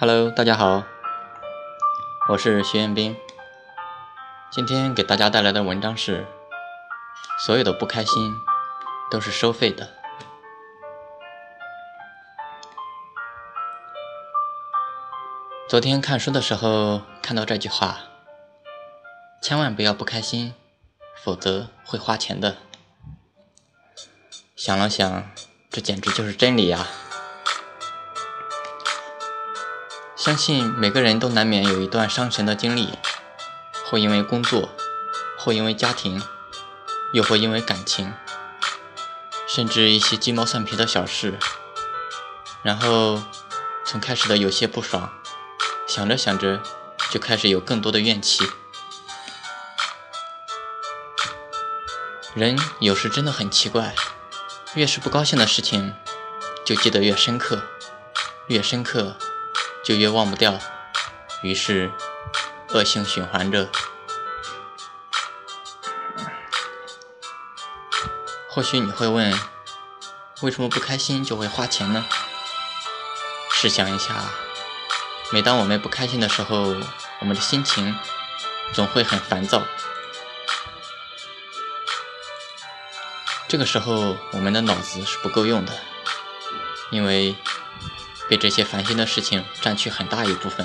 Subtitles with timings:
[0.00, 0.82] Hello，大家好，
[2.30, 3.14] 我是徐彦斌。
[4.50, 6.26] 今天给大家带来的文章是：
[7.44, 8.34] 所有的不开心
[9.10, 9.90] 都是收费的。
[15.68, 17.98] 昨天看书的时候看到这句话：
[19.42, 20.54] 千万不要不开心，
[21.22, 22.56] 否则会花钱的。
[24.56, 25.30] 想了想，
[25.68, 26.86] 这简直就是真理呀！
[30.20, 32.90] 相信每个人都难免有一段伤神的经历，
[33.86, 34.68] 或因为工作，
[35.38, 36.22] 或因为家庭，
[37.14, 38.12] 又或因为感情，
[39.48, 41.38] 甚至一些鸡毛蒜皮的小事。
[42.62, 43.22] 然后，
[43.86, 45.10] 从开始的有些不爽，
[45.88, 46.60] 想着想着，
[47.10, 48.44] 就开始有更多的怨气。
[52.34, 53.94] 人有时真的很奇怪。
[54.74, 55.94] 越是不高兴的事情，
[56.62, 57.62] 就记得越深刻，
[58.48, 59.16] 越深刻
[59.90, 60.56] 就越忘不掉，
[61.42, 61.90] 于是
[62.68, 63.68] 恶性循环着。
[68.48, 69.36] 或许你会问，
[70.42, 72.06] 为什么不开心就会花钱呢？
[73.50, 74.14] 试想一下，
[75.32, 76.76] 每当我们不开心的时候，
[77.18, 77.98] 我们的心情
[78.72, 79.60] 总会很烦躁。
[83.48, 85.76] 这个时候，我们的脑子是不够用的，
[86.92, 87.34] 因为
[88.30, 90.64] 被这些烦心的事情占去很大一部分。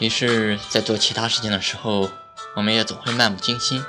[0.00, 2.10] 于是，在做其他事情的时候，
[2.56, 3.84] 我们也总会漫不经心。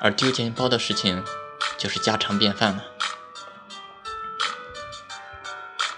[0.00, 1.24] 而丢钱包的事情
[1.78, 2.84] 就是家常便饭了。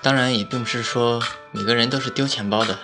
[0.03, 1.23] 当然，也并不是说
[1.53, 2.79] 每个人都是丢钱包的，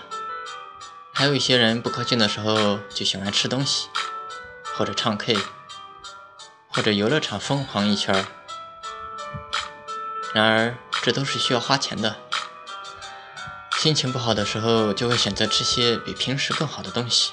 [1.13, 3.91] 还有一些人不高兴的时候就喜欢吃东西。
[4.75, 5.37] 或者唱 K，
[6.69, 8.25] 或者游乐场疯狂一圈儿。
[10.35, 12.17] 然而，这都是需要花钱的。
[13.79, 17.33] 心情不好的时候，就会选择吃些比平时更好的东西，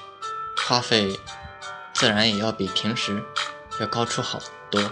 [0.68, 1.20] 花费
[1.94, 3.24] 自然也要比平时
[3.80, 4.40] 要高出好
[4.70, 4.92] 多。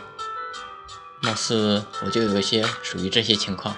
[1.22, 3.78] 貌似我就有一些属于这些情况。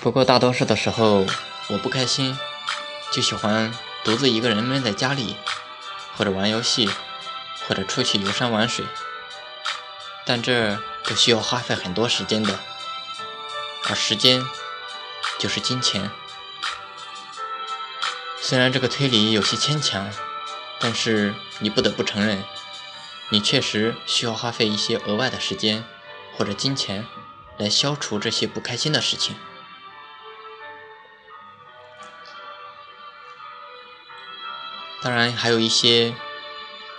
[0.00, 1.26] 不过大多数的时候，
[1.68, 2.38] 我不开心，
[3.10, 3.72] 就喜欢
[4.04, 5.36] 独自一个人闷在家里。
[6.16, 6.90] 或者玩游戏，
[7.66, 8.84] 或者出去游山玩水，
[10.26, 10.78] 但这
[11.10, 12.60] 都需要花费很多时间的，
[13.88, 14.46] 而时间
[15.40, 16.08] 就是金钱。
[18.40, 20.08] 虽然这个推理有些牵强，
[20.78, 22.44] 但是你不得不承认，
[23.30, 25.84] 你确实需要花费一些额外的时间
[26.36, 27.04] 或者金钱
[27.58, 29.34] 来消除这些不开心的事情。
[35.02, 36.14] 当然，还有一些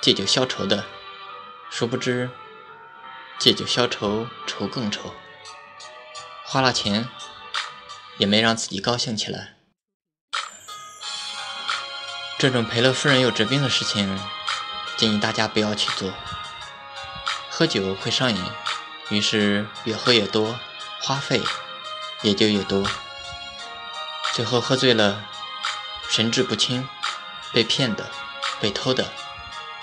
[0.01, 0.83] 借酒消愁的，
[1.69, 2.29] 殊不知
[3.41, 5.15] 借酒消愁，愁更愁。
[6.45, 7.09] 花了钱
[8.19, 9.55] 也没让自己高兴起来。
[12.37, 14.19] 这种赔了夫人又折兵的事情，
[14.95, 16.13] 建议大家不要去做。
[17.49, 18.45] 喝酒会上瘾，
[19.09, 20.59] 于是越喝越多，
[21.01, 21.41] 花费
[22.21, 22.87] 也就越多，
[24.35, 25.27] 最后喝醉了，
[26.07, 26.87] 神志不清。
[27.51, 28.09] 被骗的、
[28.61, 29.11] 被偷的、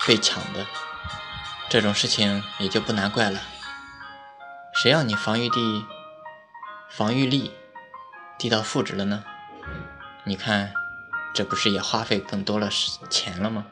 [0.07, 0.65] 被抢的，
[1.69, 3.39] 这种事情也就不难怪了。
[4.73, 5.85] 谁让你防御地、
[6.89, 7.51] 防御力
[8.39, 9.23] 低到负值了呢？
[10.23, 10.73] 你看，
[11.31, 12.69] 这不是也花费更多了
[13.09, 13.67] 钱了吗？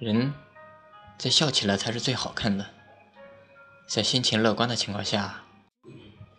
[0.00, 0.34] 人
[1.16, 2.70] 在笑起来才是最好看的，
[3.86, 5.42] 在心情乐观的情况下，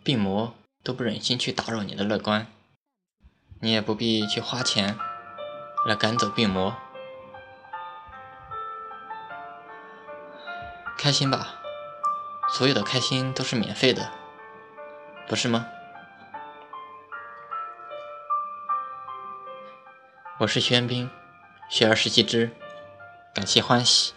[0.02, 2.46] 病魔都不忍心去打扰你的乐观。
[3.60, 4.98] 你也不必去花钱
[5.84, 6.74] 来赶走病魔，
[10.96, 11.56] 开心吧，
[12.48, 14.10] 所有的开心都是免费的，
[15.28, 15.66] 不是吗？
[20.38, 21.10] 我是徐元斌，
[21.68, 22.56] 学而时习之，
[23.34, 24.14] 感谢欢喜。